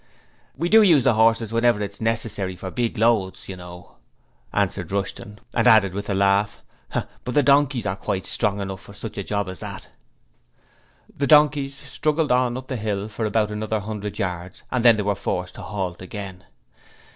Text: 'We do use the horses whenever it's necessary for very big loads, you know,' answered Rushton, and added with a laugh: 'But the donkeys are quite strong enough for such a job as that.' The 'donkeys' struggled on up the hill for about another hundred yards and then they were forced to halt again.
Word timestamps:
'We 0.57 0.69
do 0.69 0.81
use 0.81 1.03
the 1.03 1.13
horses 1.13 1.53
whenever 1.53 1.79
it's 1.79 2.01
necessary 2.01 2.55
for 2.55 2.71
very 2.71 2.87
big 2.87 2.97
loads, 2.97 3.47
you 3.47 3.55
know,' 3.55 3.97
answered 4.51 4.91
Rushton, 4.91 5.39
and 5.53 5.67
added 5.67 5.93
with 5.93 6.09
a 6.09 6.15
laugh: 6.15 6.63
'But 6.91 7.35
the 7.35 7.43
donkeys 7.43 7.85
are 7.85 7.95
quite 7.97 8.25
strong 8.25 8.59
enough 8.61 8.81
for 8.81 8.95
such 8.95 9.19
a 9.19 9.23
job 9.23 9.47
as 9.47 9.59
that.' 9.59 9.89
The 11.15 11.27
'donkeys' 11.27 11.77
struggled 11.87 12.31
on 12.31 12.57
up 12.57 12.67
the 12.67 12.77
hill 12.77 13.09
for 13.09 13.25
about 13.25 13.51
another 13.51 13.79
hundred 13.79 14.17
yards 14.17 14.63
and 14.71 14.83
then 14.83 14.97
they 14.97 15.03
were 15.03 15.13
forced 15.13 15.53
to 15.53 15.61
halt 15.61 16.01
again. 16.01 16.45